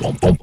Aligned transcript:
bum 0.00 0.16
bum 0.22 0.36